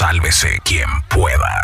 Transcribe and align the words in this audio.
Sálvese 0.00 0.58
quien 0.64 0.88
pueda. 1.10 1.62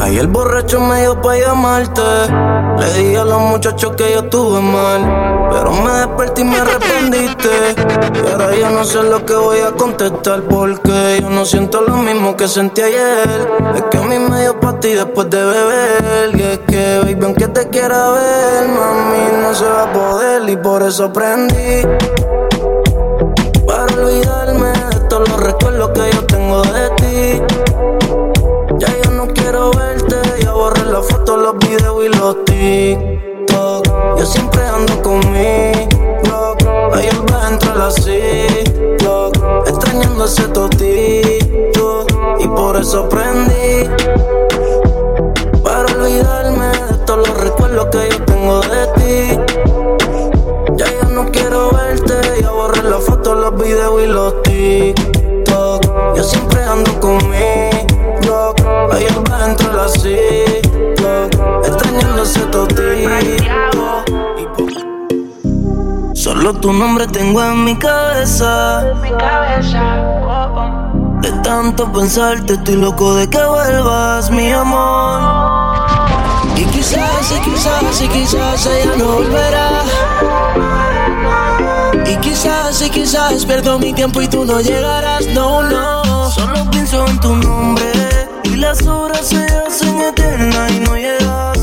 Ahí 0.00 0.18
el 0.18 0.26
borracho 0.26 0.80
me 0.80 1.02
dio 1.02 1.22
pa' 1.22 1.36
llamarte. 1.36 2.02
Le 2.78 2.92
dije 2.92 3.18
a 3.18 3.24
los 3.24 3.40
muchachos 3.40 3.92
que 3.96 4.12
yo 4.12 4.20
estuve 4.20 4.60
mal. 4.60 5.48
Pero 5.50 5.72
me 5.72 5.92
desperté 5.92 6.40
y 6.42 6.44
me 6.44 6.56
arrepentiste. 6.58 7.74
Y 8.24 8.32
ahora 8.32 8.54
yo 8.54 8.70
no 8.70 8.84
sé 8.84 9.02
lo 9.02 9.24
que 9.24 9.34
voy 9.34 9.60
a 9.60 9.72
contestar. 9.72 10.42
Porque 10.42 11.18
yo 11.20 11.30
no 11.30 11.44
siento 11.44 11.80
lo 11.80 11.96
mismo 11.96 12.36
que 12.36 12.48
sentí 12.48 12.82
ayer. 12.82 13.48
Es 13.74 13.82
que 13.90 13.98
a 13.98 14.02
mí 14.02 14.18
me 14.18 14.42
dio 14.42 14.60
pa' 14.60 14.78
ti 14.78 14.92
después 14.92 15.30
de 15.30 15.44
beber. 15.44 16.36
Y 16.36 16.42
es 16.42 16.58
que, 16.60 17.00
baby, 17.02 17.24
aunque 17.24 17.48
te 17.48 17.68
quiera 17.68 18.10
ver, 18.10 18.68
mami, 18.68 19.42
no 19.42 19.54
se 19.54 19.64
va 19.64 19.84
a 19.84 19.92
poder. 19.92 20.48
Y 20.48 20.56
por 20.56 20.82
eso 20.82 21.04
aprendí. 21.04 21.82
TikTok. 32.66 34.18
Yo 34.18 34.26
siempre 34.26 34.60
ando 34.66 35.00
conmigo, 35.00 36.56
ahí 36.92 37.08
va 37.30 37.48
entre 37.48 37.76
las 37.76 37.94
TikTok, 37.94 39.36
extrañando 39.68 40.24
ese 40.24 40.48
totito, 40.48 42.06
y 42.40 42.48
por 42.48 42.76
eso 42.76 43.04
aprendí. 43.04 43.88
Para 45.62 45.86
olvidarme 45.94 46.66
de 46.90 46.98
todos 47.06 47.28
los 47.28 47.40
recuerdos 47.40 47.86
que 47.92 48.08
yo 48.10 48.24
tengo 48.24 48.60
de 48.62 48.86
ti. 48.96 49.38
Ya 50.76 50.86
yo 50.86 51.08
no 51.10 51.30
quiero 51.30 51.70
verte, 51.70 52.14
ya 52.40 52.50
borré 52.50 52.82
las 52.82 53.04
fotos, 53.04 53.38
los 53.38 53.62
videos 53.62 54.02
y 54.02 54.06
los 54.06 54.42
TikTok. 54.42 56.16
Yo 56.16 56.22
siempre 56.24 56.64
ando 56.64 56.98
conmigo. 56.98 58.54
Ahí 58.90 59.06
va 59.30 59.46
entre 59.46 59.72
las 59.72 59.92
siglas, 59.92 60.45
Solo 66.14 66.52
tu 66.54 66.72
nombre 66.72 67.06
tengo 67.06 67.42
en 67.42 67.64
mi 67.64 67.76
cabeza. 67.76 68.82
De 71.22 71.32
tanto 71.44 71.92
pensarte, 71.92 72.54
estoy 72.54 72.76
loco 72.76 73.14
de 73.14 73.30
que 73.30 73.38
vuelvas, 73.44 74.30
mi 74.30 74.50
amor. 74.52 75.20
Y 76.56 76.64
quizás, 76.64 77.32
y 77.32 77.40
quizás, 77.48 78.02
y 78.02 78.08
quizás 78.08 78.66
ella 78.66 78.96
no 78.96 79.04
volverá. 79.04 79.82
Y 82.06 82.16
quizás, 82.16 82.82
y 82.82 82.90
quizás 82.90 83.44
pierdo 83.44 83.78
mi 83.78 83.92
tiempo 83.92 84.20
y 84.20 84.28
tú 84.28 84.44
no 84.44 84.60
llegarás, 84.60 85.26
no, 85.28 85.62
no. 85.62 86.30
Solo 86.30 86.70
pienso 86.70 87.06
en 87.06 87.20
tu 87.20 87.36
nombre 87.36 87.92
y 88.44 88.56
las 88.56 88.84
horas 88.86 89.26
se 89.26 89.44
hacen 89.44 90.00
eternas 90.00 90.72
y 90.72 90.80
no 90.80 90.96
llegas. 90.96 91.55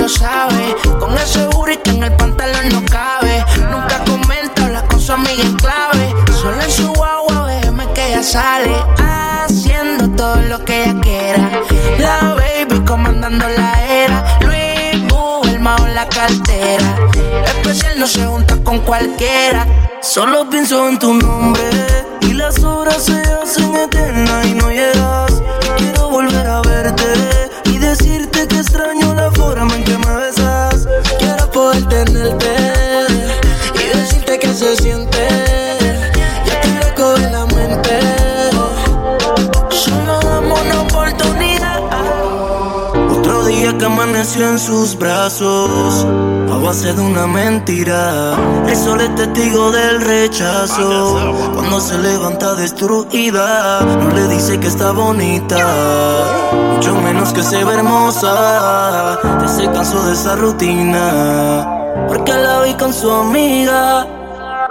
Lo 0.00 0.08
sabes. 0.08 0.74
Con 0.98 1.16
ese 1.18 1.46
booty 1.48 1.76
que 1.78 1.90
en 1.90 2.02
el 2.04 2.12
pantalón 2.16 2.68
no 2.70 2.82
cabe. 2.86 3.44
Nunca 3.70 4.02
comento 4.04 4.66
las 4.68 4.82
cosas 4.84 5.10
amiga 5.10 5.42
en 5.42 5.56
clave. 5.56 6.14
Solo 6.40 6.60
en 6.60 6.70
su 6.70 6.92
guagua, 6.92 7.46
déjeme 7.46 7.86
que 7.92 8.08
ella 8.08 8.22
sale. 8.22 8.74
Haciendo 8.98 10.08
todo 10.16 10.36
lo 10.36 10.64
que 10.64 10.84
ella 10.84 11.00
quiera. 11.00 11.50
La 11.98 12.34
baby 12.34 12.80
comandando 12.86 13.46
la 13.48 13.72
era. 13.84 14.38
Luis 14.40 15.06
Boo, 15.08 15.42
el 15.44 15.60
mao 15.60 15.86
en 15.86 15.94
la 15.94 16.08
cartera. 16.08 16.96
Especial 17.44 17.98
no 17.98 18.06
se 18.06 18.24
junta 18.24 18.56
con 18.64 18.78
cualquiera. 18.80 19.66
Solo 20.00 20.48
pienso 20.48 20.88
en 20.88 20.98
tu 20.98 21.12
nombre 21.12 21.62
y 22.22 22.32
las 22.32 22.64
horas 22.64 23.04
se 23.04 23.20
hacen 23.20 23.49
en 44.50 44.58
sus 44.58 44.98
brazos, 44.98 46.04
a 46.52 46.56
base 46.56 46.92
de 46.92 47.00
una 47.00 47.26
mentira. 47.26 48.34
El 48.66 48.76
sol 48.76 49.00
es 49.00 49.14
testigo 49.14 49.70
del 49.70 50.00
rechazo. 50.00 51.34
Cuando 51.54 51.80
se 51.80 51.96
levanta 51.98 52.54
destruida, 52.54 53.80
no 53.80 54.10
le 54.10 54.26
dice 54.28 54.58
que 54.58 54.66
está 54.66 54.90
bonita, 54.90 55.56
mucho 56.74 56.94
menos 56.96 57.32
que 57.32 57.42
se 57.42 57.64
ve 57.64 57.74
hermosa. 57.74 59.18
Ya 59.40 59.48
se 59.48 59.70
cansó 59.70 60.02
de 60.06 60.14
esa 60.14 60.34
rutina, 60.36 61.66
porque 62.08 62.32
la 62.32 62.62
vi 62.62 62.74
con 62.74 62.92
su 62.92 63.10
amiga. 63.10 64.06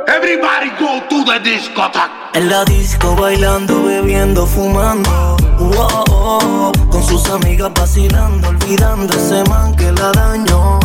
Everybody 0.07 0.71
go 0.79 1.01
to 1.09 1.23
the 1.25 1.39
discotheque. 1.39 2.19
En 2.33 2.49
la 2.49 2.65
disco 2.65 3.15
bailando, 3.15 3.83
bebiendo, 3.83 4.45
fumando. 4.45 5.37
Oh, 5.59 6.71
con 6.99 7.07
sus 7.07 7.29
amigas 7.29 7.71
vacilando, 7.79 8.49
olvidando 8.49 9.13
ese 9.13 9.43
man 9.49 9.73
que 9.75 9.89
la 9.91 10.11
dañó. 10.11 10.79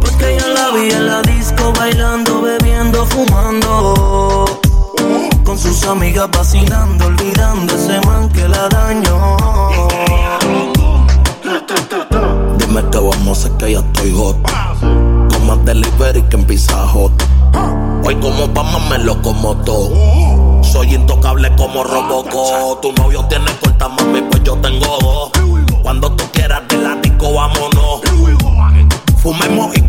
Porque 0.00 0.38
yo 0.38 0.48
la 0.54 0.70
vi 0.70 0.92
en 0.92 1.06
la 1.06 1.22
disco 1.22 1.72
bailando, 1.76 2.40
bebiendo, 2.42 3.04
fumando. 3.06 4.44
Con 5.44 5.58
sus 5.58 5.84
amigas 5.86 6.28
vacilando, 6.30 7.06
olvidando 7.06 7.74
ese 7.74 8.00
man 8.06 8.28
que 8.28 8.46
la 8.46 8.68
dañó. 8.68 9.36
Dime 12.58 12.84
que 12.90 12.98
vamos 12.98 13.38
hacer 13.38 13.52
que 13.56 13.72
ya 13.72 13.80
estoy 13.80 14.12
hot. 14.12 14.36
Con 14.80 15.46
más 15.46 15.64
delivery 15.64 16.22
que 16.22 16.36
en 16.36 16.44
Pizza 16.44 16.86
Hut. 16.94 17.12
Hoy 18.04 18.14
como 18.16 18.46
Pama 18.54 18.78
me 18.88 18.98
locomoto. 18.98 20.49
Soy 20.70 20.94
intocable 20.94 21.50
como 21.56 21.82
Robocop. 21.82 22.80
Tu 22.80 22.92
novio 22.92 23.24
tiene 23.28 23.50
corta, 23.60 23.88
mami, 23.88 24.22
pues 24.22 24.42
yo 24.44 24.56
tengo 24.58 24.98
dos. 25.00 25.30
Cuando 25.82 26.12
tú 26.12 26.24
quieras 26.32 26.62
de 26.68 26.76
la 26.78 26.94
disco, 26.96 27.32
vámonos. 27.32 28.00
Fumemos 29.16 29.76
y 29.76 29.79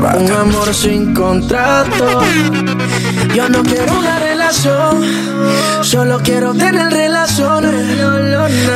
un 0.00 0.32
amor 0.32 0.74
sin 0.74 1.14
contrato. 1.14 2.22
Yo 3.34 3.48
no 3.48 3.62
quiero 3.62 3.98
una 3.98 4.18
relación, 4.18 5.04
solo 5.82 6.20
quiero 6.22 6.54
tener 6.54 6.90
relaciones. 6.90 7.72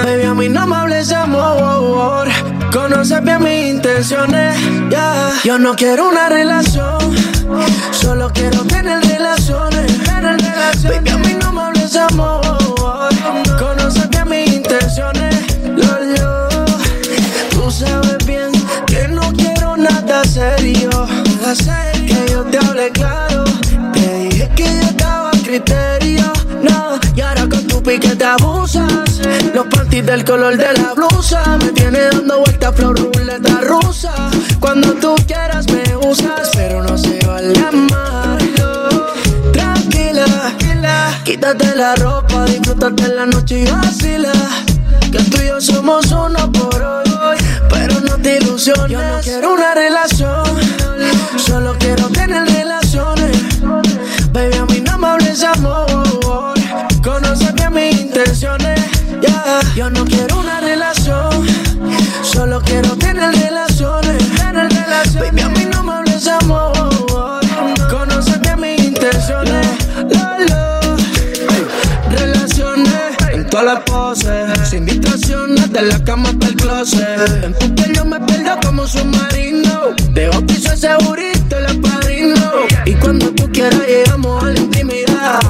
Baby, 0.04 0.24
a 0.24 0.34
mí 0.34 0.48
no 0.48 0.66
me 0.66 0.76
hables 0.76 1.08
de 1.08 1.14
amor. 1.16 2.28
Conoces 2.72 3.22
bien 3.22 3.42
mis 3.42 3.74
intenciones. 3.74 4.56
yeah. 4.90 5.32
Yo 5.44 5.58
no 5.58 5.74
quiero 5.74 6.08
una 6.08 6.28
relación, 6.28 6.98
solo 7.90 8.30
quiero 8.32 8.62
tener 8.64 9.02
relaciones. 9.04 9.92
Baby, 10.82 11.10
a 11.10 11.18
mí 11.18 11.36
no 11.40 11.52
me 11.52 11.62
hables 11.62 11.92
de 11.92 12.00
amor. 12.00 12.43
Yo 22.92 23.44
te 23.92 24.18
dije 24.18 24.50
que 24.56 24.64
yo 24.64 24.80
estaba 24.82 25.30
a 25.30 25.42
criterio. 25.42 26.32
No, 26.62 26.98
y 27.14 27.20
ahora 27.20 27.48
con 27.48 27.66
tu 27.66 27.76
pupi 27.76 27.98
que 27.98 28.14
te 28.16 28.24
abusas. 28.24 29.20
Los 29.54 29.66
panties 29.66 30.06
del 30.06 30.24
color 30.24 30.56
de 30.56 30.72
la 30.72 30.94
blusa. 30.94 31.56
Me 31.58 31.70
tiene 31.72 32.00
dando 32.00 32.40
vuelta 32.40 32.72
flor 32.72 32.98
ruleta 32.98 33.60
rusa. 33.62 34.12
Cuando 34.60 34.94
tú 34.94 35.14
quieras 35.26 35.66
me 35.70 35.96
usas, 35.96 36.50
pero 36.54 36.82
no 36.82 36.96
se 36.98 37.18
vale 37.26 37.54
amarlo. 37.58 39.12
Tranquila, 39.52 40.52
quítate 41.24 41.74
la 41.76 41.94
ropa, 41.96 42.44
disfrútate 42.46 43.08
la 43.08 43.26
noche 43.26 43.60
y 43.60 43.66
vacila. 43.70 44.32
Que 45.12 45.18
tú 45.18 45.38
y 45.42 45.46
yo 45.48 45.60
somos 45.60 46.10
uno 46.10 46.50
por 46.52 46.82
hoy, 46.82 47.38
pero 47.68 48.00
no 48.00 48.16
te 48.18 48.38
ilusiones. 48.38 48.90
Yo 48.90 49.00
no 49.00 49.20
quiero 49.22 49.54
una 49.54 49.74
relación, 49.74 50.33
de 75.74 75.82
la 75.82 76.04
cama 76.04 76.28
hasta 76.28 76.46
el 76.46 76.54
closet. 76.54 77.44
En 77.44 77.52
tu 77.58 77.74
piel 77.74 77.92
yo 77.94 78.04
me 78.04 78.20
pierdo 78.20 78.52
como 78.64 78.86
submarino. 78.86 79.90
De 80.12 80.30
piso 80.46 80.76
segurito 80.76 81.58
el 81.58 81.80
padrino. 81.80 82.52
Y 82.86 82.94
cuando 82.94 83.30
tú 83.30 83.50
quieras 83.52 83.80
llegamos 83.86 84.44
a 84.44 84.50
la 84.50 84.60
intimidad. 84.60 85.40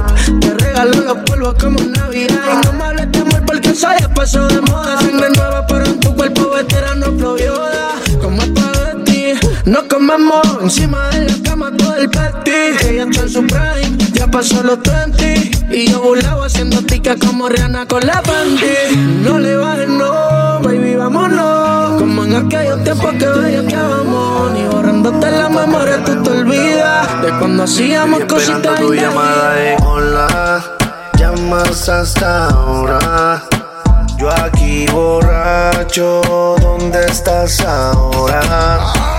Te 0.40 0.54
regalo 0.54 1.00
los 1.02 1.18
polvos 1.26 1.54
como 1.60 1.78
Navidad. 1.78 2.62
Y 2.62 2.66
no 2.66 2.72
me 2.72 2.84
hables 2.84 3.12
de 3.12 3.18
amor 3.18 3.42
porque 3.46 3.74
soy 3.74 3.96
el 4.00 4.10
paso 4.14 4.48
de 4.48 4.62
moda. 4.62 4.98
Sangre 4.98 5.28
nueva, 5.36 5.66
pero 5.66 5.84
en 5.84 6.00
tu 6.00 6.14
cuerpo 6.14 6.50
veterano 6.50 7.06
flow 7.18 7.36
yoda. 7.36 7.90
Como 8.22 8.42
ti, 9.04 9.34
no 9.66 9.86
comemos 9.88 10.42
encima 10.62 11.10
de 11.10 11.26
la 11.26 11.34
cama 11.42 11.70
todo 11.76 11.96
el 11.96 12.08
party. 12.08 12.50
Ella 12.88 13.04
está 13.04 13.22
en 13.22 13.28
su 13.28 13.46
prime, 13.46 13.82
ya 13.82 13.83
pasó 14.34 14.64
los 14.64 14.80
20. 14.82 15.50
Y 15.70 15.90
yo 15.90 16.02
burlado 16.02 16.42
haciendo 16.42 16.82
tica 16.82 17.14
como 17.16 17.48
Rihanna 17.48 17.86
con 17.86 18.04
la 18.04 18.20
panty. 18.20 18.96
No 19.22 19.38
le 19.38 19.56
bajes, 19.56 19.88
no, 19.88 20.60
baby, 20.60 20.96
vámonos. 20.96 22.00
Como 22.00 22.24
en 22.24 22.34
aquellos 22.34 22.82
tiempos 22.82 23.12
que 23.12 23.26
bellaqueábamos. 23.26 24.52
Ni 24.52 24.64
borrándote 24.64 25.30
la 25.30 25.48
memoria, 25.48 26.02
tú 26.04 26.20
te 26.20 26.30
olvidas 26.30 27.22
de 27.22 27.28
cuando 27.38 27.62
hacíamos 27.62 28.20
Estoy 28.22 28.38
cositas. 28.38 28.80
tu 28.80 28.92
llamada 28.92 29.54
de 29.54 29.76
hola, 29.86 30.64
llamas 31.16 31.88
hasta 31.88 32.48
ahora. 32.48 33.44
Yo 34.18 34.30
aquí 34.30 34.86
borracho, 34.90 36.22
¿dónde 36.60 37.04
estás 37.06 37.60
ahora? 37.60 39.13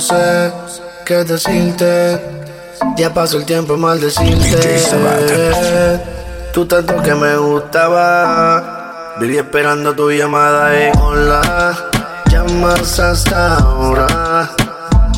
No 0.00 0.06
sé 0.06 0.50
qué 1.04 1.24
decirte. 1.24 2.18
Ya 2.96 3.12
pasó 3.12 3.36
el 3.36 3.44
tiempo 3.44 3.74
en 3.74 3.80
maldecirte. 3.80 4.80
Tú 6.54 6.64
tanto 6.64 7.02
que 7.02 7.14
me 7.14 7.36
gustaba. 7.36 9.12
Viví 9.20 9.36
esperando 9.36 9.94
tu 9.94 10.10
llamada 10.10 10.74
en 10.74 10.98
hola. 10.98 11.76
Llamas 12.30 12.98
hasta 12.98 13.58
ahora. 13.58 14.48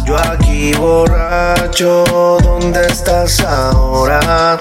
Yo 0.05 0.19
aquí 0.19 0.75
borracho. 0.75 2.03
¿Dónde 2.43 2.85
estás 2.85 3.39
ahora? 3.39 4.59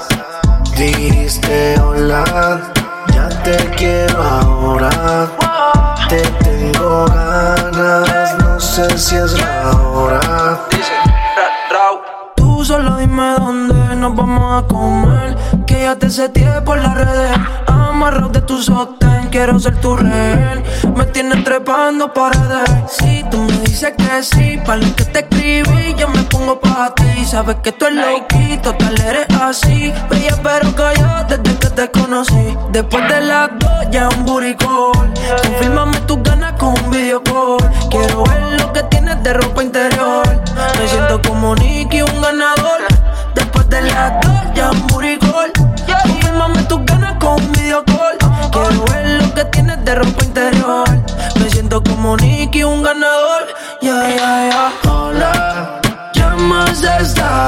Dijiste 0.78 1.80
hola. 1.80 2.72
Ya 3.12 3.28
te 3.42 3.58
quiero 3.76 4.22
ahora. 4.22 5.50
Sé 8.89 8.98
si 8.98 9.16
es 9.16 9.39
la 9.39 9.72
hora. 9.72 10.60
Tú 12.36 12.66
solo 12.66 12.98
dime 12.98 13.36
dónde 13.38 13.95
nos 13.95 14.16
vamos 14.16 14.63
a 14.63 14.68
comer. 14.68 15.38
Que 15.68 15.83
ya 15.83 15.95
te 15.95 16.10
seteé 16.10 16.62
por 16.62 16.78
las 16.78 16.95
redes. 16.95 17.38
Amarrado 17.68 18.30
de 18.30 18.42
tu 18.42 18.57
sostén, 18.57 19.21
quiero 19.31 19.57
ser 19.60 19.80
tu 19.80 19.95
rehén. 19.95 20.63
Me 20.95 21.06
tienes 21.06 21.44
trepando 21.44 22.13
paredes. 22.13 22.69
Si 22.88 23.24
tú 23.31 23.38
me 23.38 23.57
dices 23.60 23.94
que 23.98 24.24
sí, 24.24 24.60
para 24.66 24.80
lo 24.80 24.95
que 24.95 25.06
te 25.06 25.19
escribí, 25.22 25.95
yo 25.98 26.07
me 26.10 26.22
pongo 26.24 26.60
pa' 26.60 26.94
ti. 26.94 27.25
Sabes 27.25 27.57
que 27.63 27.72
tú 27.72 27.86
eres 27.86 28.06
loquito, 28.06 28.75
tal 28.75 29.01
eres 29.01 29.28
así. 29.42 29.94
Bella 30.10 30.36
pero 30.44 30.75
callada 30.75 31.24
desde 31.24 31.57
que 31.57 31.69
te 31.69 31.92
conocí. 31.92 32.57
Después 32.72 33.07
de 33.07 33.22
las 33.22 33.50
dos, 33.57 33.88
ya 33.89 34.10
un 34.10 34.25
buricol. 34.25 35.13
Confírmame 35.44 36.00
tus 36.01 36.22
ganas 36.24 36.54
con 36.54 36.77
un 36.84 36.92
video 36.92 37.24
call. 37.24 37.89
Quiero 37.89 38.24
ver 38.25 38.62
lo 38.62 38.74
que 38.74 38.84
tienes 38.84 39.24
de 39.24 39.34
ropa 39.34 39.63
interior. 39.63 40.27
Me 40.77 40.88
siento 40.88 41.22
como 41.27 41.56
Nicky, 41.56 42.01
un 42.01 42.22
ganador. 42.22 42.81
Después 43.34 43.69
de 43.69 43.81
las 43.81 44.13
dos, 44.22 44.42
ya 44.54 44.72
un 44.72 44.88
buricol. 44.88 45.51
Confírmame 46.04 46.63
tus 46.63 46.86
ganas 46.86 47.16
con 47.19 47.42
un 47.42 47.51
video 47.54 47.84
call. 47.86 48.18
Quiero 48.51 48.86
ver 48.86 49.00
de 49.83 49.95
ropa 49.95 50.24
interior. 50.24 50.88
Me 51.39 51.50
siento 51.50 51.81
como 51.83 52.18
Nicky, 52.18 52.63
un 52.63 52.83
ganador. 52.83 53.48
Ya, 53.81 54.10
ya, 54.10 54.50
ya. 54.50 54.92
Hola, 54.92 55.81
llamas 56.13 56.83
a 56.83 57.00
esta 57.00 57.48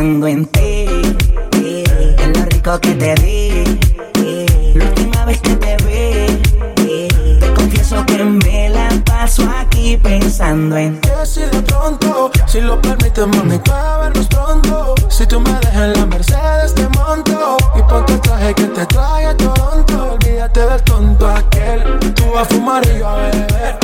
Pensando 0.00 0.26
en 0.28 0.46
ti. 0.46 0.86
En 1.52 2.32
lo 2.32 2.44
rico 2.46 2.80
que 2.80 2.94
te 2.94 3.14
di. 3.16 3.64
La 4.74 4.84
última 4.86 5.24
vez 5.26 5.40
que 5.42 5.54
te 5.56 5.76
vi. 5.84 7.38
Te 7.38 7.52
confieso 7.54 8.06
que 8.06 8.24
me 8.24 8.70
la 8.70 8.88
paso 9.04 9.42
aquí 9.58 9.98
pensando 9.98 10.78
en 10.78 10.98
ti. 11.02 11.10
Si 11.24 11.42
de 11.42 11.62
pronto, 11.62 12.30
si 12.46 12.62
lo 12.62 12.80
permites, 12.80 13.26
mami, 13.26 13.58
para 13.58 13.98
vernos 13.98 14.26
pronto. 14.28 14.94
Si 15.10 15.26
tú 15.26 15.38
me 15.38 15.50
dejas 15.50 15.74
en 15.74 15.92
la 15.92 16.06
Mercedes, 16.06 16.74
te 16.74 16.88
monto. 16.88 17.58
Y 17.76 17.82
ponte 17.82 18.14
el 18.14 18.20
traje 18.22 18.54
que 18.54 18.64
te 18.64 18.86
trae 18.86 19.26
a 19.26 19.36
Toronto. 19.36 20.12
Olvídate 20.14 20.60
del 20.60 20.82
tonto 20.82 21.28
aquel. 21.28 21.82
Tú 22.14 22.24
vas 22.34 22.46
a 22.50 22.54
fumar 22.54 22.82
y 22.86 22.98
yo 22.98 23.06
a 23.06 23.16
beber. 23.16 23.78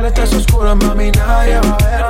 Letras 0.00 0.32
oscuras, 0.32 0.76
mami, 0.76 1.10
nadie 1.10 1.60
va 1.60 1.76
a 1.76 1.84
ver. 1.84 2.07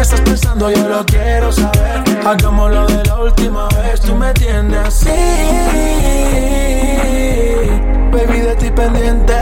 ¿Qué 0.00 0.04
estás 0.04 0.20
pensando? 0.22 0.70
Yo 0.70 0.88
lo 0.88 1.04
quiero 1.04 1.52
saber. 1.52 2.02
Hagámoslo 2.24 2.86
de 2.86 3.04
la 3.04 3.20
última 3.20 3.68
vez. 3.68 4.00
Tú 4.00 4.14
me 4.14 4.32
tienes 4.32 4.78
así. 4.86 5.10
Baby, 8.10 8.40
de 8.40 8.56
ti 8.56 8.70
pendiente. 8.70 9.34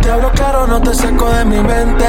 Te 0.00 0.10
hablo 0.10 0.30
claro, 0.32 0.66
no 0.66 0.80
te 0.80 0.94
saco 0.94 1.28
de 1.28 1.44
mi 1.44 1.60
mente. 1.60 2.06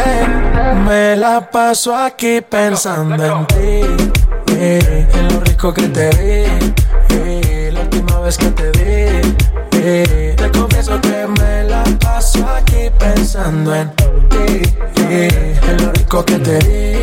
Me 0.87 1.17
la 1.17 1.41
paso 1.51 1.93
aquí 1.93 2.39
pensando 2.39 3.21
en 3.25 3.45
ti. 3.47 4.05
eh, 4.53 5.05
en 5.13 5.33
lo 5.33 5.41
rico 5.41 5.73
que 5.73 5.89
te 5.89 6.09
vi. 6.11 7.15
eh, 7.17 7.69
la 7.73 7.81
última 7.81 8.21
vez 8.21 8.37
que 8.37 8.45
te 8.51 8.71
vi. 8.79 9.35
eh, 9.73 10.35
te 10.37 10.51
confieso 10.57 11.01
que 11.01 11.27
me 11.37 11.63
la 11.65 11.83
paso 11.99 12.47
aquí 12.47 12.89
pensando 12.97 13.75
en 13.75 13.91
ti. 14.29 14.61
en 15.09 15.85
lo 15.85 15.91
rico 15.91 16.23
que 16.23 16.39
te 16.39 16.59
vi. 16.59 16.98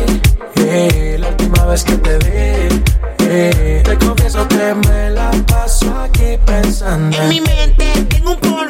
Eh, 0.77 1.17
la 1.19 1.29
última 1.29 1.65
vez 1.65 1.83
que 1.83 1.97
te 1.97 2.17
vi. 2.19 2.83
eh, 3.29 3.81
te 3.83 3.97
confieso 3.97 4.47
que 4.47 4.73
me 4.87 5.09
la 5.11 5.31
paso 5.47 5.93
aquí 5.99 6.37
pensando 6.45 7.17
en 7.17 7.29
mi 7.29 7.41
mente 7.41 7.85
tengo 8.09 8.31
un 8.31 8.39
polvo 8.39 8.66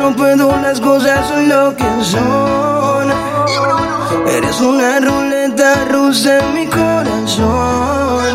no 0.00 0.16
puedo, 0.16 0.50
las 0.62 0.80
cosas 0.80 1.28
son 1.28 1.48
lo 1.48 1.76
que 1.76 1.84
son. 2.02 3.12
Eres 4.26 4.60
una 4.60 4.98
ruleta 4.98 5.84
rusa 5.90 6.38
en 6.38 6.54
mi 6.54 6.66
corazón. 6.66 8.34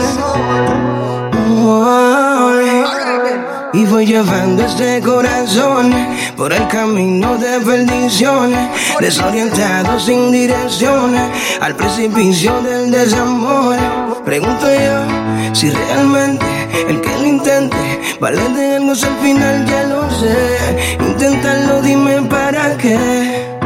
Y 3.74 3.86
voy 3.86 4.06
llevando 4.06 4.64
este 4.64 5.02
corazón 5.02 5.92
por 6.38 6.54
el 6.54 6.68
camino 6.68 7.36
de 7.38 7.60
perdición, 7.60 8.54
desorientado 9.00 10.00
sin 10.00 10.32
dirección, 10.32 11.16
al 11.62 11.76
precipicio 11.76 12.62
del 12.62 12.92
desamor. 12.92 13.78
Pregunto 14.24 14.68
yo 14.68 15.54
si 15.54 15.72
realmente 15.72 16.46
el 16.88 17.02
que 17.02 17.15
lo 17.36 17.42
intente 17.42 17.78
vale 18.20 18.40
algo 18.76 18.96
si 18.96 19.06
al 19.06 19.18
final 19.18 19.66
ya 19.66 19.84
lo 19.84 20.10
sé. 20.10 20.98
Inténtalo, 21.00 21.82
dime 21.82 22.22
para 22.24 22.78
qué. 22.78 23.58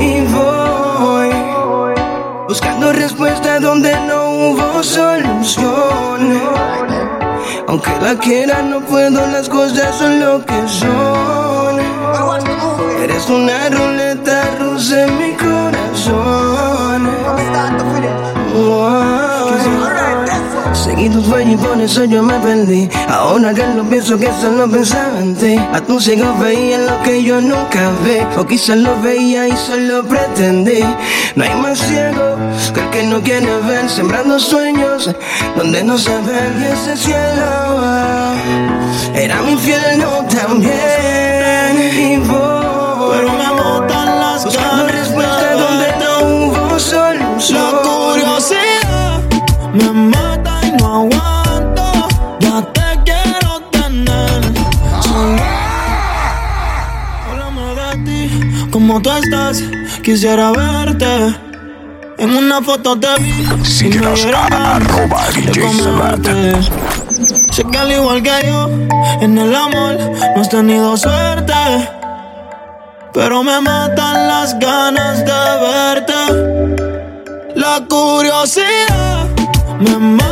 Y 0.00 0.20
voy 0.32 1.30
buscando 2.48 2.92
respuesta 2.92 3.60
donde 3.60 3.92
no 4.08 4.30
hubo 4.30 4.82
solución. 4.82 6.40
Aunque 7.68 7.90
la 8.02 8.14
quiera, 8.16 8.62
no 8.62 8.80
puedo, 8.80 9.26
las 9.28 9.48
cosas 9.48 9.94
son 9.96 10.20
lo 10.20 10.44
que 10.44 10.68
son. 10.68 11.80
Eres 13.02 13.28
una 13.30 13.68
ruleta 13.70 14.56
rusa 14.58 15.04
en 15.06 15.18
mi 15.18 15.32
corazón. 15.34 17.08
Wow. 18.54 19.01
Seguido 20.82 21.22
fue 21.22 21.44
y 21.44 21.56
por 21.56 21.80
eso 21.80 22.04
yo 22.04 22.24
me 22.24 22.34
perdí. 22.40 22.88
Ahora 23.08 23.54
que 23.54 23.64
lo 23.76 23.84
pienso 23.84 24.18
que 24.18 24.28
solo 24.40 24.68
pensaba 24.68 25.20
en 25.20 25.36
ti. 25.36 25.56
A 25.72 25.80
tu 25.80 26.00
ciego 26.00 26.34
veía 26.40 26.78
lo 26.78 27.00
que 27.04 27.22
yo 27.22 27.40
nunca 27.40 27.90
vi. 28.04 28.18
O 28.36 28.44
quizás 28.44 28.78
lo 28.78 29.00
veía 29.00 29.46
y 29.46 29.56
solo 29.56 30.02
pretendí. 30.02 30.82
No 31.36 31.44
hay 31.44 31.54
más 31.54 31.78
ciego 31.78 32.36
que 32.74 32.80
el 32.80 32.90
que 32.90 33.02
no 33.04 33.20
quiere 33.22 33.60
ver. 33.68 33.88
Sembrando 33.88 34.40
sueños 34.40 35.08
donde 35.56 35.84
no 35.84 35.96
se 35.96 36.10
ve 36.10 36.40
y 36.60 36.64
ese 36.72 36.96
cielo. 36.96 38.34
Era 39.14 39.40
mi 39.42 39.52
infierno 39.52 40.26
también. 40.28 41.76
Y. 41.78 42.51
como 58.82 59.00
tú 59.00 59.12
estás. 59.12 59.62
Quisiera 60.02 60.50
verte. 60.50 61.36
En 62.18 62.30
una 62.36 62.60
foto 62.60 62.98
te 62.98 63.08
vi 63.20 63.64
Síguenos 63.64 64.24
a 64.26 64.76
arroba 64.76 65.22
DJ 65.34 65.60
comerte. 65.60 66.62
Sé 67.52 67.64
que 67.70 67.78
al 67.78 67.92
igual 67.92 68.22
que 68.22 68.46
yo, 68.46 68.68
en 69.20 69.38
el 69.38 69.54
amor 69.54 69.96
no 70.34 70.40
has 70.42 70.48
tenido 70.48 70.96
suerte. 70.96 71.54
Pero 73.14 73.44
me 73.44 73.60
matan 73.60 74.26
las 74.26 74.58
ganas 74.58 75.18
de 75.30 75.42
verte. 75.68 76.20
La 77.54 77.84
curiosidad 77.88 79.28
me 79.78 79.96
mata 79.98 80.31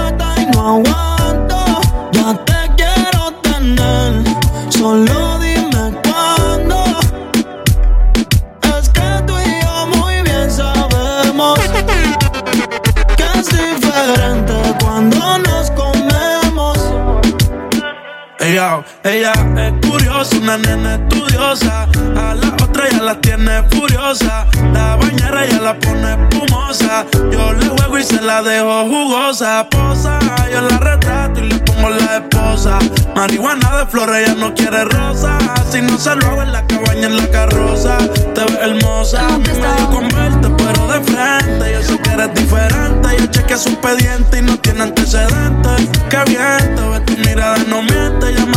Ella, 19.02 19.32
es 19.32 19.88
curiosa, 19.88 20.36
una 20.36 20.58
nena 20.58 20.96
estudiosa. 20.96 21.88
A 22.18 22.34
la 22.34 22.48
otra 22.62 22.86
ya 22.90 23.02
la 23.02 23.18
tiene 23.18 23.62
furiosa. 23.70 24.46
La 24.74 24.96
bañera 24.96 25.46
ya 25.46 25.58
la 25.58 25.78
pone 25.78 26.12
espumosa. 26.12 27.06
Yo 27.32 27.52
le 27.54 27.66
juego 27.66 27.98
y 27.98 28.04
se 28.04 28.20
la 28.20 28.42
dejo 28.42 28.84
jugosa. 28.84 29.66
Posa, 29.70 30.18
yo 30.52 30.60
la 30.60 30.76
retrato 30.76 31.40
y 31.40 31.48
le 31.48 31.58
pongo 31.60 31.88
la 31.88 32.18
esposa. 32.18 32.78
Marihuana 33.16 33.78
de 33.78 33.86
flores, 33.86 34.28
ella 34.28 34.34
no 34.34 34.54
quiere 34.54 34.84
rosa. 34.84 35.38
Si 35.72 35.80
no 35.80 35.96
se 35.96 36.14
lo 36.16 36.26
hago 36.26 36.42
en 36.42 36.52
la 36.52 36.66
cabaña, 36.66 37.06
en 37.06 37.16
la 37.16 37.30
carroza. 37.30 37.96
Te 38.34 38.44
ves 38.44 38.58
hermosa, 38.60 39.26
a 39.26 39.38
mí 39.38 39.44
me 39.48 39.96
con 39.96 40.08
verte, 40.08 40.50
pero 40.58 40.88
de 40.88 41.00
frente. 41.00 41.72
Yo 41.72 41.82
sé 41.82 41.98
que 42.00 42.10
eres 42.10 42.34
diferente. 42.34 43.08
Yo 43.18 43.26
chequeé 43.28 43.56
su 43.56 43.70
expediente 43.70 44.40
y 44.40 44.42
no 44.42 44.58
tiene 44.58 44.82
antecedentes. 44.82 45.88
Qué 46.10 46.18
bien, 46.26 46.74
te 46.76 46.82
ves 46.82 47.06
tu 47.06 47.16
mirada, 47.26 47.56
no 47.66 47.80
miente. 47.82 48.09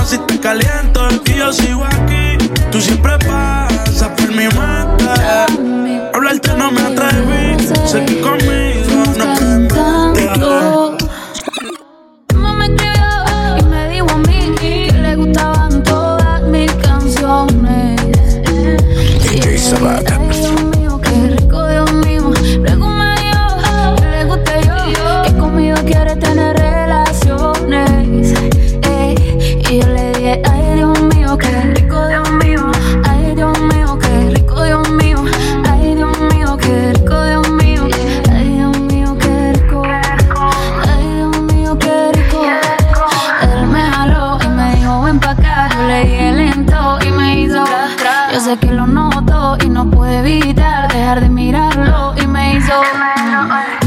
Si 0.06 0.18
te 0.18 0.40
caliento. 0.40 1.08
Y 1.26 1.34
yo 1.34 1.54
sigo 1.54 1.86
aquí. 1.86 2.38
Tú 2.72 2.82
siempre 2.82 3.18
pasas 3.20 4.10
por 4.18 4.30
mi 4.30 4.46
mente. 4.46 5.06
Hablarte 6.14 6.54
no 6.56 6.72
me 6.72 6.82
atreví. 6.82 7.58
Sé 7.88 8.04
que 8.06 8.20
conmigo 8.22 9.04
no 9.18 9.43
de 51.84 51.90
mirarlo 51.90 52.14
y 52.18 52.28
me 52.28 53.83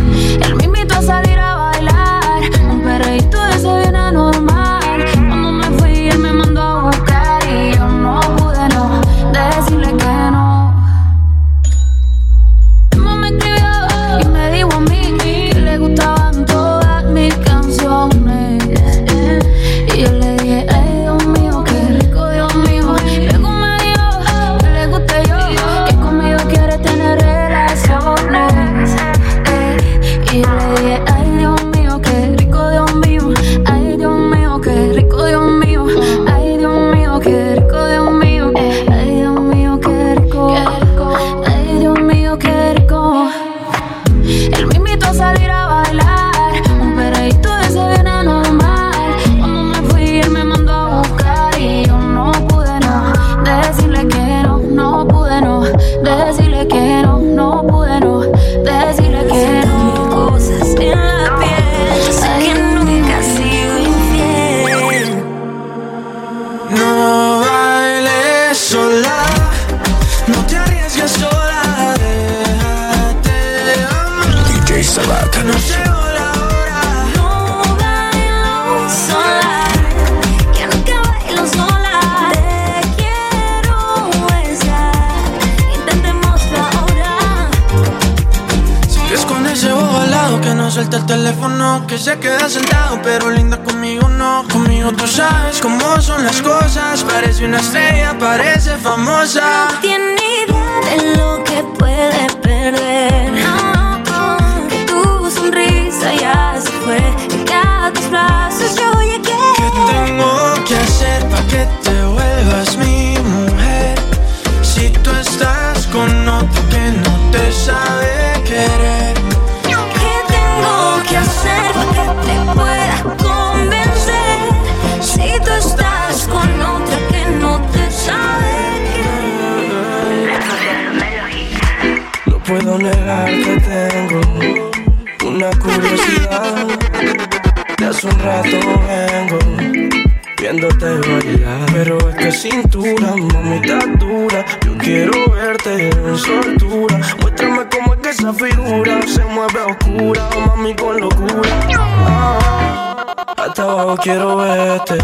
Cintura, 142.37 143.15
mamita 143.33 143.79
dura. 143.99 144.45
Yo 144.67 144.77
quiero 144.77 145.31
verte 145.31 145.89
en 145.89 146.19
soltura. 146.19 147.01
Muéstrame 147.23 147.67
cómo 147.71 147.95
es 147.95 148.01
que 148.01 148.11
esa 148.11 148.33
figura 148.35 149.01
se 149.07 149.25
mueve 149.25 149.59
a 149.59 149.67
oscura, 149.69 150.29
mami, 150.47 150.75
con 150.75 151.01
locura. 151.01 151.51
Ah, 151.79 153.25
hasta 153.39 153.63
abajo 153.63 153.97
quiero 154.03 154.37
verte. 154.37 154.99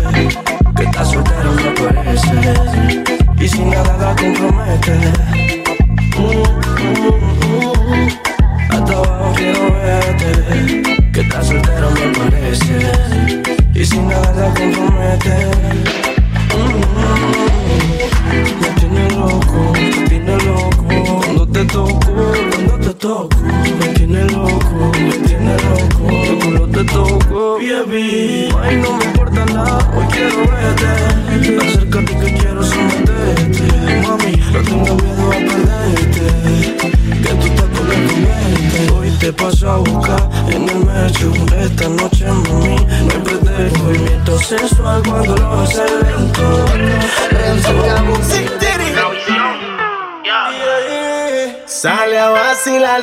Que 0.76 0.82
estás 0.82 1.10
soltero 1.10 1.52
me 1.52 1.70
parece. 1.70 3.21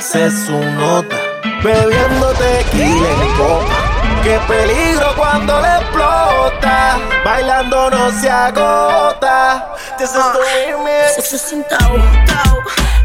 Vacilarse 0.09 0.45
su 0.45 0.59
nota, 0.59 1.17
bebiendo 1.63 2.33
tequila 2.33 3.09
en 3.21 3.37
copa. 3.37 3.75
Qué 4.23 4.39
peligro 4.47 5.15
cuando 5.15 5.61
le 5.61 5.75
explota, 5.77 6.97
bailando 7.23 7.89
no 7.89 8.11
se 8.19 8.29
agota. 8.29 9.75
This 9.97 10.09
is 10.09 10.15
the 10.15 10.71
remix. 10.71 11.15
Sexo 11.15 11.37
sin 11.37 11.63
tabú, 11.65 11.97
tabú. 12.25 12.59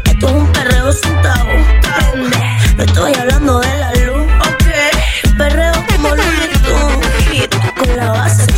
Esto 0.05 0.27
es 0.27 0.33
un 0.33 0.51
perreo 0.51 0.91
sin. 0.91 1.15
Prende, 1.21 2.37
no 2.77 2.83
estoy 2.83 3.13
hablando 3.15 3.59
de 3.59 3.77
la 3.77 3.91
luz. 3.93 4.27
Ok, 4.39 5.37
perreo 5.37 5.73
como 5.91 6.09
Looney 6.09 6.49
Tunes. 6.63 7.27
Hit 7.31 7.55
con 7.77 7.97
la 7.97 8.11
base 8.11 8.54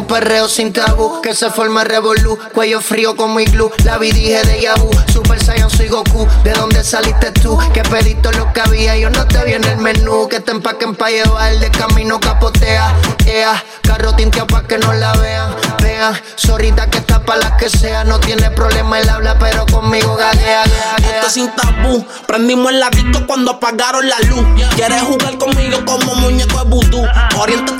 un 0.00 0.06
perreo 0.06 0.48
sin 0.48 0.72
tabú 0.72 1.20
que 1.20 1.34
se 1.34 1.50
forma 1.50 1.84
revolú. 1.84 2.38
Cuello 2.54 2.80
frío 2.80 3.16
como 3.16 3.38
iglú. 3.40 3.70
La 3.84 3.98
vi 3.98 4.10
dije 4.12 4.42
de 4.44 4.62
Yahoo. 4.62 4.90
Super 5.12 5.42
Saiyan 5.42 5.70
soy 5.70 5.88
Goku. 5.88 6.26
¿De 6.42 6.52
dónde 6.52 6.82
saliste 6.82 7.30
tú? 7.32 7.58
Que 7.74 7.82
pediste 7.82 8.32
lo 8.32 8.52
que 8.52 8.60
había. 8.60 8.96
Yo 8.96 9.10
no 9.10 9.26
te 9.26 9.44
vi 9.44 9.52
en 9.52 9.64
el 9.64 9.76
menú. 9.78 10.28
Que 10.28 10.40
te 10.40 10.52
empaquen 10.52 10.94
pa' 10.94 11.10
llevar. 11.10 11.58
De 11.58 11.70
camino 11.70 12.18
capotea. 12.18 12.94
Ea. 13.26 13.62
Carro 13.82 14.14
tinteado 14.14 14.46
pa' 14.46 14.62
que 14.62 14.78
no 14.78 14.92
la 14.94 15.12
vean. 15.14 15.54
Vean. 15.82 16.14
Zorrita 16.36 16.88
que 16.88 16.98
está 16.98 17.22
pa' 17.22 17.36
las 17.36 17.52
que 17.52 17.68
sea. 17.68 18.04
No 18.04 18.18
tiene 18.20 18.50
problema 18.50 18.98
el 19.00 19.08
habla, 19.08 19.38
pero 19.38 19.66
conmigo 19.66 20.16
gaguea. 20.16 20.64
gaguea. 20.64 21.16
Esto 21.16 21.30
sin 21.30 21.50
tabú. 21.54 22.06
Prendimos 22.26 22.72
el 22.72 22.82
disco 22.92 23.26
cuando 23.26 23.52
apagaron 23.52 24.08
la 24.08 24.18
luz. 24.20 24.44
Quieres 24.76 25.02
jugar 25.02 25.36
conmigo 25.36 25.84
como 25.84 26.14
muñeco 26.14 26.58
de 26.58 26.70
vudú. 26.70 27.06
Orienta 27.38 27.79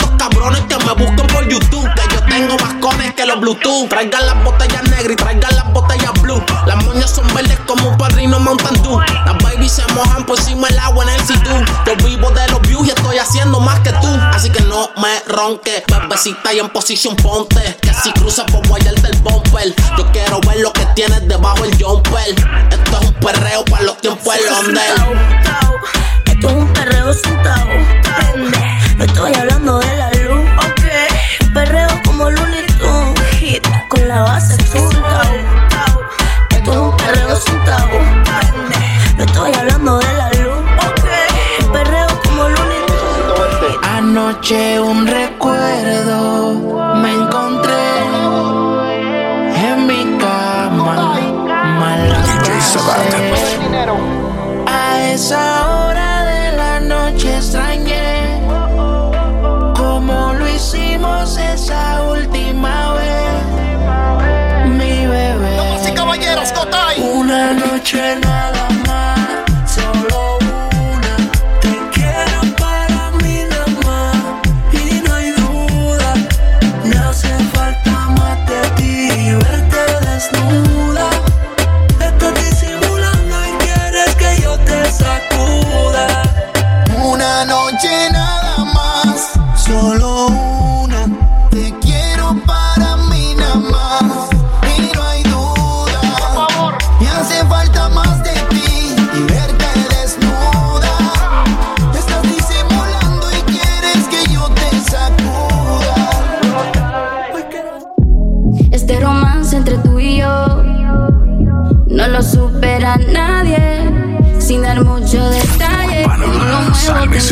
Bluetooth. 3.40 3.88
Traigan 3.88 4.26
las 4.26 4.44
botellas 4.44 4.82
negras 4.84 5.12
y 5.12 5.16
traigan 5.16 5.56
las 5.56 5.72
botellas 5.72 6.12
blue. 6.20 6.42
Las 6.66 6.84
moñas 6.84 7.10
son 7.10 7.26
verdes 7.34 7.58
como 7.66 7.88
un 7.88 7.96
padrino 7.98 8.38
Mountain 8.38 8.82
Dew. 8.82 9.00
Las 9.00 9.38
babies 9.42 9.72
se 9.72 9.92
mojan 9.94 10.24
por 10.24 10.38
encima 10.38 10.68
del 10.68 10.78
agua 10.78 11.04
en 11.04 11.10
el 11.10 11.26
sitú. 11.26 11.50
Yo 11.86 11.96
vivo 12.04 12.30
de 12.30 12.48
los 12.48 12.60
views 12.62 12.86
y 12.86 12.90
estoy 12.90 13.18
haciendo 13.18 13.60
más 13.60 13.80
que 13.80 13.92
tú. 13.94 14.08
Así 14.32 14.50
que 14.50 14.62
no 14.62 14.90
me 14.96 15.20
ronque, 15.26 15.82
bebecita 15.88 16.52
y 16.52 16.58
en 16.58 16.68
posición 16.68 17.16
ponte. 17.16 17.78
Que 17.80 17.92
si 17.94 18.12
cruza 18.12 18.44
por 18.46 18.66
guayarte 18.68 19.08
el 19.08 19.18
bumper. 19.18 19.74
Yo 19.96 20.10
quiero 20.12 20.40
ver 20.40 20.60
lo 20.60 20.72
que 20.72 20.86
tienes 20.94 21.26
debajo 21.26 21.64
el 21.64 21.82
jumper. 21.82 22.34
Esto 22.70 22.98
es 23.00 23.08
un 23.08 23.14
perreo 23.14 23.64
para 23.64 23.82
los 23.84 23.96
tiempos 23.98 24.34
del 24.34 24.46
Londres. 24.46 24.84
Esto 26.26 26.48
es 26.48 26.54
un 26.54 26.72
perreo. 26.72 27.00
Prende, 27.10 28.58
no 28.96 29.04
estoy 29.04 29.34
hablando 29.34 29.78
de 29.80 29.96
la 29.96 29.99
con 33.90 34.08
la 34.08 34.22
base 34.22 34.56
tabú. 34.56 36.00
Esto 36.50 36.70
es 36.72 36.78
un 36.78 36.96
perreo 36.96 37.36
sin 37.36 37.64
tabú. 37.64 37.98
No 39.16 39.24
estoy 39.24 39.52
hablando 39.52 39.98
de 39.98 40.12
la 40.14 40.28
luz. 40.30 40.58
Ok, 40.86 41.04
un 41.64 41.72
perreo 41.72 42.06
como 42.24 42.42
Looney 42.48 42.82
Tunes. 42.86 43.76
Anoche 43.82 44.80
un 44.80 45.06
recuerdo 45.06 46.94
me 47.02 47.12
encontré 47.12 47.84
en 49.66 49.86
mi 49.86 50.18
cama. 50.18 51.18
Mala 51.80 52.22
A 54.66 55.02
esa 55.12 55.68
hora 55.68 55.89
Una 67.92 68.29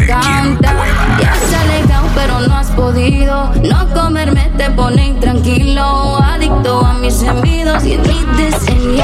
encanta. 0.02 0.74
Ya 1.20 1.32
has 1.32 1.54
alegado, 1.62 2.08
pero 2.14 2.40
no 2.40 2.56
has 2.56 2.70
podido. 2.72 3.52
No 3.62 3.88
comerme 3.94 4.50
te 4.56 4.70
pone 4.70 5.06
intranquilo. 5.06 6.18
Adicto 6.22 6.84
a 6.84 6.94
mis 6.94 7.22
envidos 7.22 7.84
y 7.84 7.92
en 7.94 8.02
mi 8.02 9.00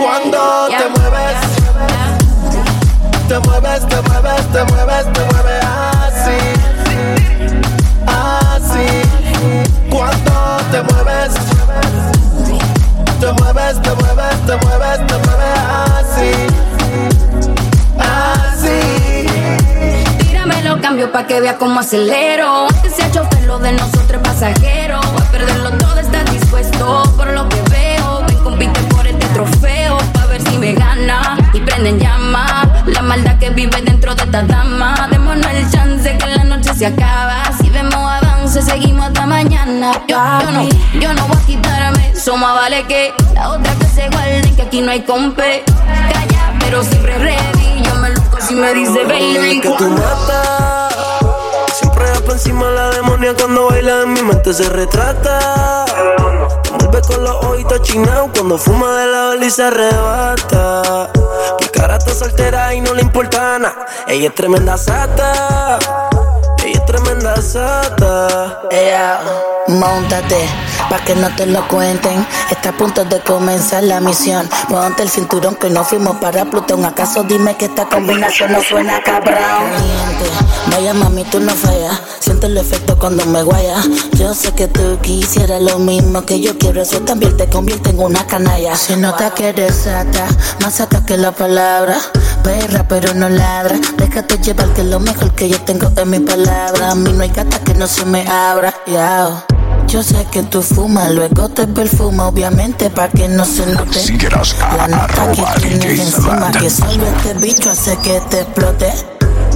Cuando 0.00 0.68
te 0.68 0.88
mueves, 0.98 1.36
te 3.28 3.38
mueves, 3.38 3.88
te 3.88 4.02
mueves, 4.02 4.52
te 4.52 4.64
mueves, 4.64 5.12
te 5.12 5.20
mueves 5.24 5.64
así. 6.06 6.38
Así. 8.06 8.86
Cuando 9.88 10.58
te 10.70 10.82
mueves, 10.82 11.32
te 13.20 13.32
mueves, 13.32 13.82
te 13.82 13.94
mueves, 13.94 14.46
te 14.46 14.56
mueves, 14.56 15.06
te 15.06 15.18
mueves 15.18 15.58
así. 15.96 16.49
Cambio 20.80 21.12
pa' 21.12 21.26
que 21.26 21.40
vea 21.40 21.58
cómo 21.58 21.80
acelero. 21.80 22.66
Que 22.82 22.90
sea 22.90 23.10
chofer 23.10 23.44
lo 23.44 23.58
de 23.58 23.72
nosotros 23.72 24.22
pasajero. 24.22 25.00
Voy 25.12 25.22
a 25.22 25.30
perderlo 25.30 25.70
todo, 25.72 25.98
estás 25.98 26.30
dispuesto 26.32 27.02
por 27.16 27.28
lo 27.28 27.48
que 27.48 27.60
veo. 27.70 28.22
Ven, 28.26 28.38
compite 28.38 28.80
por 28.94 29.06
este 29.06 29.26
trofeo 29.28 29.98
pa' 30.12 30.26
ver 30.26 30.42
si 30.42 30.58
me 30.58 30.72
gana. 30.74 31.36
Y 31.52 31.60
prenden 31.60 31.98
llama 31.98 32.68
la 32.86 33.02
maldad 33.02 33.38
que 33.38 33.50
vive 33.50 33.80
dentro 33.82 34.14
de 34.14 34.24
esta 34.24 34.42
dama. 34.42 35.08
Démonos 35.10 35.46
el 35.46 35.70
chance 35.70 36.16
que 36.16 36.26
la 36.26 36.44
noche 36.44 36.74
se 36.74 36.86
acaba. 36.86 37.42
Si 37.60 37.68
vemos 37.70 37.94
avance, 37.94 38.62
seguimos 38.62 39.06
hasta 39.06 39.26
mañana. 39.26 39.92
Yo, 40.08 40.18
no, 40.52 40.68
yo 41.00 41.14
no 41.14 41.26
voy 41.26 41.36
a 41.36 41.46
quitarme. 41.46 42.14
Somos 42.16 42.54
vale 42.54 42.84
que 42.84 43.12
la 43.34 43.50
otra 43.50 43.72
que 43.74 43.86
se 43.86 44.08
guarden, 44.08 44.54
que 44.56 44.62
aquí 44.62 44.80
no 44.80 44.90
hay 44.90 45.02
compe. 45.02 45.64
Calla, 46.12 46.52
pero 46.60 46.82
siempre 46.82 47.18
ready. 47.18 47.82
Yo 47.82 47.94
me 47.96 48.10
luco 48.10 48.38
si 48.40 48.54
me 48.54 48.74
dice 48.74 49.04
baby. 49.04 49.60
Que 49.60 49.70
tú 49.76 49.90
matas. 49.90 50.69
Encima 52.42 52.70
la 52.70 52.88
demonia 52.88 53.34
cuando 53.34 53.66
baila 53.66 54.00
en 54.00 54.14
mi 54.14 54.22
mente 54.22 54.54
se 54.54 54.66
retrata. 54.70 55.84
Vuelve 56.78 57.02
con 57.02 57.22
los 57.22 57.34
ojitos 57.44 57.82
chinados 57.82 58.30
cuando 58.34 58.56
fuma 58.56 58.96
de 58.96 59.06
la 59.08 59.28
vela 59.28 59.44
y 59.44 59.50
se 59.50 59.62
arrebata. 59.62 61.10
Mi 61.60 61.68
cara 61.68 61.98
está 61.98 62.14
soltera 62.14 62.72
y 62.72 62.80
no 62.80 62.94
le 62.94 63.02
importa 63.02 63.58
nada. 63.58 63.84
Ella 64.08 64.28
es 64.28 64.34
tremenda 64.34 64.78
sata. 64.78 65.78
Tremenda 66.90 67.40
sata. 67.40 68.62
Ella, 68.68 69.20
montate, 69.68 70.48
pa' 70.88 70.98
que 71.04 71.14
no 71.14 71.32
te 71.36 71.46
lo 71.46 71.68
cuenten. 71.68 72.26
Está 72.50 72.70
a 72.70 72.72
punto 72.72 73.04
de 73.04 73.20
comenzar 73.20 73.84
la 73.84 74.00
misión. 74.00 74.50
Ponte 74.68 75.04
el 75.04 75.08
cinturón 75.08 75.54
que 75.54 75.70
no 75.70 75.84
fuimos 75.84 76.16
para 76.16 76.46
Plutón. 76.46 76.84
¿Acaso 76.84 77.22
dime 77.22 77.56
que 77.56 77.66
esta 77.66 77.88
combinación 77.88 78.50
no 78.50 78.60
suena 78.60 79.00
cabrón? 79.04 79.70
Vaya 80.72 80.92
mami, 80.92 81.22
tú 81.22 81.38
no 81.38 81.54
fallas. 81.54 82.02
Siento 82.18 82.48
el 82.48 82.56
efecto 82.56 82.98
cuando 82.98 83.24
me 83.24 83.44
guaya. 83.44 83.76
Yo 84.14 84.34
sé 84.34 84.52
que 84.52 84.66
tú 84.66 84.98
quisieras 85.00 85.62
lo 85.62 85.78
mismo 85.78 86.22
que 86.22 86.40
yo 86.40 86.58
quiero. 86.58 86.82
Eso 86.82 87.02
también 87.02 87.36
te 87.36 87.48
convierte 87.48 87.90
en 87.90 88.00
una 88.00 88.26
canalla. 88.26 88.74
Se 88.74 88.96
nota 88.96 89.30
que 89.30 89.50
eres 89.50 89.76
sata, 89.76 90.26
más 90.60 90.74
sata 90.74 91.06
que 91.06 91.16
la 91.16 91.30
palabra. 91.30 91.98
Perra, 92.42 92.86
pero 92.88 93.14
no 93.14 93.28
ladra. 93.28 93.78
Déjate 93.96 94.38
llevar 94.38 94.68
que 94.74 94.82
es 94.82 94.86
lo 94.86 95.00
mejor 95.00 95.32
que 95.34 95.48
yo 95.48 95.60
tengo 95.62 95.90
en 95.96 96.10
mi 96.10 96.20
palabra. 96.20 96.92
A 96.92 96.94
mí 96.94 97.12
no 97.12 97.22
hay 97.22 97.30
gata 97.30 97.58
que 97.60 97.74
no 97.74 97.86
se 97.86 98.04
me 98.04 98.26
abra. 98.28 98.74
Yeah. 98.86 99.44
Yo 99.90 100.04
sé 100.04 100.24
que 100.30 100.44
tú 100.44 100.62
fumas, 100.62 101.10
luego 101.10 101.48
te 101.48 101.66
perfuma, 101.66 102.28
obviamente, 102.28 102.90
pa' 102.90 103.08
que 103.08 103.26
no 103.26 103.44
se 103.44 103.66
note. 103.66 104.00
La 104.76 104.86
nota 104.86 105.32
que 105.32 105.60
tienes 105.60 105.98
encima, 105.98 106.52
que 106.52 106.70
solo 106.70 107.06
este 107.06 107.34
bicho 107.34 107.70
hace 107.70 107.96
que 107.96 108.20
te 108.30 108.42
explote. 108.42 108.92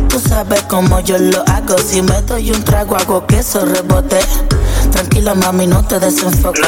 Tú 0.08 0.18
sabes 0.18 0.62
cómo 0.62 0.98
yo 1.00 1.18
lo 1.18 1.44
hago, 1.46 1.78
si 1.78 2.02
me 2.02 2.20
doy 2.22 2.50
un 2.50 2.64
trago 2.64 2.96
hago 2.96 3.24
que 3.28 3.38
eso 3.38 3.64
rebote. 3.64 4.18
Tranquila 4.90 5.34
mami, 5.34 5.68
no 5.68 5.84
te 5.86 6.00
desenfoques. 6.00 6.66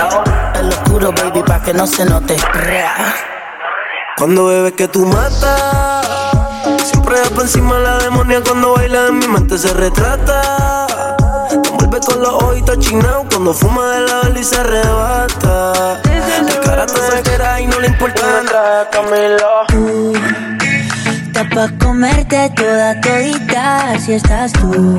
El 0.55 0.69
oscuro, 0.69 1.13
baby, 1.13 1.43
pa' 1.45 1.61
que 1.63 1.75
no 1.75 1.89
se 1.89 2.05
note. 2.05 2.37
Cuando 4.17 4.47
bebes 4.47 4.73
que 4.73 4.89
tú 4.89 5.05
matas. 5.05 6.07
Siempre 6.85 7.17
por 7.35 7.43
encima 7.43 7.79
la 7.79 7.99
demonia 7.99 8.41
cuando 8.43 8.73
baila 8.73 9.09
en 9.09 9.19
mi 9.19 9.29
mente 9.29 9.59
se 9.59 9.73
retrata. 9.75 10.87
Te 11.49 11.55
envuelve 11.55 12.01
con 12.01 12.21
los 12.21 12.43
ojitos 12.43 12.79
chinados 12.79 13.27
cuando 13.31 13.53
fuma 13.53 13.93
de 13.93 14.01
la 14.07 14.21
vela 14.23 14.41
y 14.41 14.45
se 14.45 14.57
arrebata. 14.57 16.01
La 16.03 16.61
cara 16.65 16.85
está 16.85 17.11
soltera 17.11 17.61
y 17.61 17.67
no 17.67 17.79
le 17.79 17.89
importa 17.89 18.43
nada. 18.43 18.89
Tú, 19.69 20.13
está 21.27 21.49
pa' 21.51 21.69
comerte 21.85 22.51
toda 22.57 22.99
todita 23.03 23.99
si 23.99 24.15
estás 24.15 24.53
tú. 24.55 24.99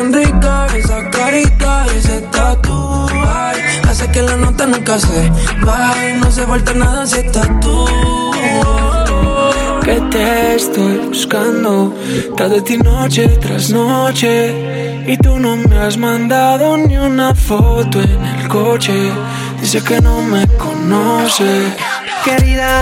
Tan 0.00 0.12
rica 0.12 0.66
esa 0.76 1.10
carita 1.10 1.84
ese 1.96 2.20
tatu. 2.32 3.06
Ay, 3.26 3.60
hace 3.88 4.10
que 4.10 4.22
la 4.22 4.36
nota 4.36 4.66
nunca 4.66 4.98
se 4.98 5.30
baje, 5.62 6.14
no 6.14 6.30
se 6.30 6.44
vuelta 6.46 6.72
nada 6.72 7.06
si 7.06 7.18
estás 7.18 7.48
tú. 7.60 7.84
Que 9.84 10.00
te 10.12 10.54
estoy 10.54 10.96
buscando 11.08 11.94
tarde 12.36 12.62
ti 12.62 12.76
noche 12.78 13.28
tras 13.42 13.70
noche 13.70 15.04
y 15.06 15.16
tú 15.18 15.38
no 15.38 15.56
me 15.56 15.76
has 15.78 15.96
mandado 15.98 16.76
ni 16.76 16.96
una 16.96 17.34
foto 17.34 18.00
en 18.00 18.24
el 18.24 18.48
coche. 18.48 19.12
Dice 19.60 19.82
que 19.82 20.00
no 20.00 20.22
me 20.22 20.46
conoce. 20.56 21.74
Querida, 22.24 22.80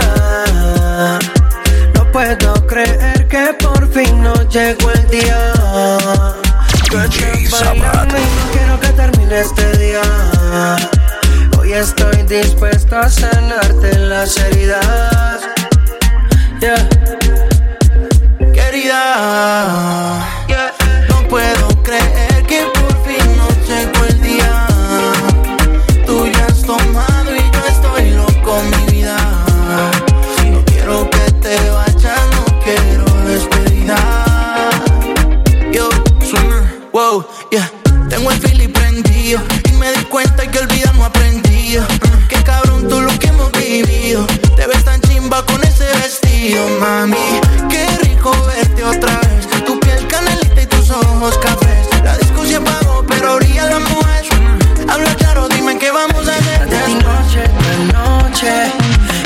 no 1.95 2.13
puedo 2.13 2.67
creer 2.67 3.27
que 3.29 3.55
por 3.65 3.91
fin 3.93 4.23
nos 4.23 4.49
llegó 4.55 4.91
el 4.91 5.09
día. 5.09 6.48
Quiero 6.91 8.81
que 8.81 8.89
termine 8.89 9.41
este 9.41 9.77
día. 9.77 10.01
Hoy 11.59 11.73
estoy 11.75 12.23
dispuesto 12.23 12.99
a 12.99 13.11
sanarte 13.11 13.99
las 13.99 14.39
heridas. 14.39 15.41
Yeah. 16.61 16.89
Querida, 18.55 20.25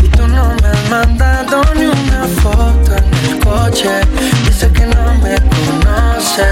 y 0.03 0.09
tú 0.09 0.27
no 0.27 0.55
me 0.62 0.68
has 0.68 0.90
mandado 0.90 1.62
ni 1.75 1.85
una 1.85 2.27
foto 2.40 2.96
en 2.96 3.31
el 3.31 3.38
coche. 3.40 3.90
Dice 4.46 4.72
que 4.72 4.87
no 4.87 5.14
me 5.22 5.35
conoce, 5.35 6.44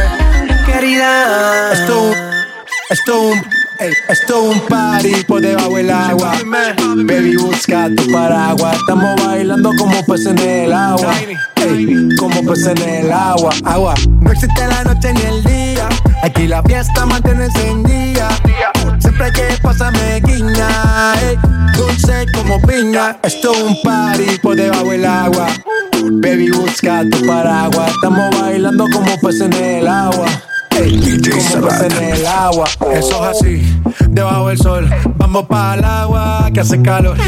querida. 0.66 1.72
Esto, 1.72 2.12
esto 2.90 3.20
un, 3.22 3.42
hey, 3.78 3.92
un 4.34 4.60
party 4.68 5.24
por 5.24 5.40
debajo 5.40 5.76
del 5.76 5.90
agua. 5.90 6.34
Baby 6.96 7.36
busca 7.36 7.88
tu 7.96 8.12
paraguas, 8.12 8.76
estamos 8.76 9.24
bailando 9.24 9.70
como 9.78 10.04
peces 10.04 10.26
en 10.26 10.38
el 10.38 10.72
agua. 10.74 11.14
Como 12.18 12.42
peces 12.42 12.78
en 12.78 13.06
el 13.06 13.12
agua, 13.12 13.54
agua. 13.64 13.94
No 14.20 14.32
existe 14.32 14.66
la 14.66 14.84
noche 14.84 15.14
ni 15.14 15.22
el 15.22 15.44
día, 15.44 15.88
aquí 16.22 16.46
la 16.46 16.62
fiesta 16.64 17.06
mantiene 17.06 17.46
encendida 17.46 18.28
Siempre 19.20 19.42
que 19.42 19.58
pasa 19.60 19.90
me 19.90 20.18
guiña. 20.20 21.12
Ey, 21.20 21.36
dulce 21.76 22.24
como 22.32 22.58
piña. 22.62 23.18
Esto 23.22 23.52
es 23.52 23.62
un 23.62 23.82
party 23.82 24.38
por 24.42 24.56
debajo 24.56 24.88
del 24.88 25.04
agua. 25.04 25.46
Baby, 26.22 26.50
busca 26.52 27.02
tu 27.10 27.26
paraguas. 27.26 27.90
Estamos 27.90 28.40
bailando 28.40 28.86
como 28.90 29.14
peces 29.20 29.42
en 29.42 29.52
el 29.52 29.88
agua. 29.88 30.26
Ey, 30.70 31.20
como 31.28 31.68
peces 31.68 31.92
en 31.92 32.02
el 32.14 32.26
agua. 32.26 32.64
Eso 32.94 33.30
es 33.30 33.36
así, 33.36 33.82
debajo 34.08 34.48
del 34.48 34.56
sol. 34.58 34.90
Vamos 35.16 35.44
para 35.44 35.74
el 35.74 35.84
agua 35.84 36.50
que 36.54 36.60
hace 36.60 36.80
calor. 36.80 37.18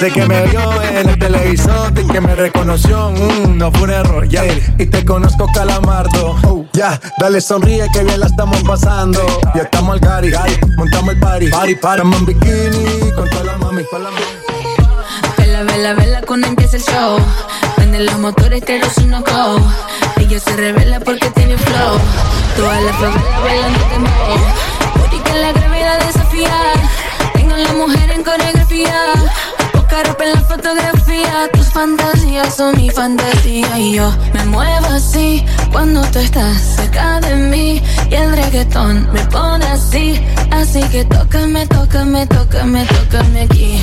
Sé 0.00 0.10
que 0.10 0.26
me 0.26 0.46
vio 0.46 0.82
en 0.82 1.08
el 1.10 1.18
televisor 1.18 1.92
y 1.96 2.08
que 2.08 2.20
me 2.20 2.34
reconoció. 2.34 3.12
mm, 3.12 3.56
no 3.56 3.70
fue 3.70 3.82
un 3.82 3.90
error, 3.90 4.28
ya. 4.28 4.42
Y 4.78 4.86
te 4.86 5.04
conozco, 5.04 5.46
calamardo. 5.54 6.36
Oh, 6.42 6.65
ya, 6.76 7.00
dale 7.18 7.40
sonríe 7.40 7.88
que 7.90 8.04
bien 8.04 8.20
la 8.20 8.26
estamos 8.26 8.62
pasando. 8.62 9.20
Ya 9.54 9.62
estamos 9.62 9.94
al 9.94 10.00
gari, 10.00 10.30
montamos 10.76 11.14
el 11.14 11.20
party. 11.20 11.48
Party, 11.48 11.74
party. 11.74 12.02
Estamos 12.02 12.18
en 12.20 12.26
bikini 12.26 13.12
con 13.12 13.30
todas 13.30 13.46
las 13.46 13.58
mami. 13.58 13.82
Vela, 15.38 15.62
vela, 15.62 15.94
vela 15.94 16.20
cuando 16.22 16.46
empieza 16.48 16.76
el 16.76 16.82
show. 16.82 17.18
Prende 17.76 18.00
los 18.00 18.18
motores, 18.18 18.62
te 18.62 18.78
los 18.78 18.96
uno 18.98 19.22
go. 19.22 19.58
Ella 20.18 20.38
se 20.38 20.54
revela 20.54 21.00
porque 21.00 21.30
tiene 21.30 21.56
flow. 21.56 21.98
Toda 22.56 22.80
la 22.82 22.92
favela 22.92 23.40
bailando 23.40 23.78
tempo. 23.86 24.10
Booty 24.96 25.18
que 25.20 25.34
la 25.34 25.52
gravedad 25.52 25.98
desafía. 26.06 26.58
Tengo 27.32 27.54
a 27.54 27.58
la 27.58 27.72
mujer 27.72 28.10
en 28.10 28.22
coreografía. 28.22 29.02
Ropa 30.04 30.24
en 30.24 30.32
la 30.32 30.40
fotografía. 30.42 31.48
Tus 31.52 31.66
fantasías 31.68 32.54
son 32.54 32.76
mi 32.76 32.90
fantasía. 32.90 33.78
Y 33.78 33.94
yo 33.94 34.12
me 34.34 34.44
muevo 34.46 34.86
así 34.86 35.44
cuando 35.72 36.02
tú 36.10 36.18
estás 36.18 36.60
cerca 36.76 37.20
de 37.20 37.34
mí. 37.36 37.82
Y 38.10 38.14
el 38.14 38.36
reggaetón 38.36 39.10
me 39.12 39.24
pone 39.26 39.64
así. 39.66 40.20
Así 40.50 40.82
que 40.90 41.04
tócame, 41.04 41.66
tócame, 41.66 42.26
tócame, 42.26 42.86
tócame 42.86 43.40
aquí. 43.42 43.80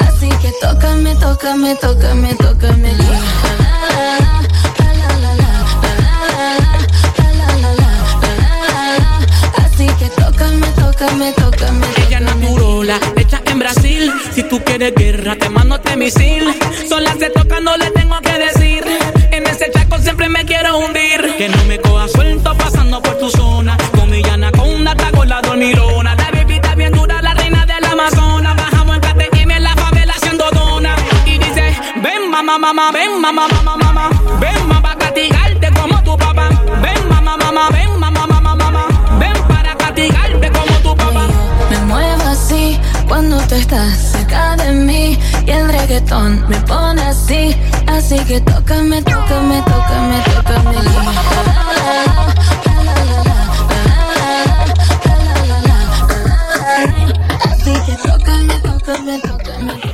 Así 0.00 0.28
que 0.42 0.52
tócame, 0.60 1.14
tócame, 1.16 1.74
tócame, 1.76 2.34
tócame. 2.34 2.92
La, 2.92 3.47
tócame, 10.98 11.32
tócame. 11.32 11.86
Ella 12.06 12.20
naturola, 12.20 12.98
hecha 13.16 13.40
en 13.46 13.58
Brasil. 13.58 14.12
Si 14.34 14.42
tú 14.42 14.62
quieres 14.64 14.94
guerra, 14.94 15.36
te 15.36 15.48
mando 15.48 15.76
este 15.76 15.96
misil. 15.96 16.44
Sola 16.88 17.14
se 17.18 17.30
toca, 17.30 17.60
no 17.60 17.76
le 17.76 17.90
tengo 17.90 18.18
que 18.20 18.32
decir. 18.32 18.84
En 19.30 19.46
ese 19.46 19.70
chaco 19.70 19.98
siempre 19.98 20.28
me 20.28 20.44
quiero 20.44 20.78
hundir. 20.78 21.36
Que 21.36 21.48
no 21.48 21.62
me 21.64 21.78
coja 21.78 22.08
suelto 22.08 22.56
pasando 22.56 23.00
por 23.00 23.18
tu 23.18 23.30
zona. 23.30 23.76
me 46.00 46.56
pone 46.60 47.02
así, 47.02 47.56
así 47.88 48.18
que 48.24 48.40
tócame, 48.40 49.02
tócame, 49.02 49.62
tócame, 49.62 50.22
tócame. 50.44 50.76
Así 57.50 57.72
que 57.86 57.96
tócame, 57.96 58.54
tócame, 58.60 59.20
tócame. 59.20 59.87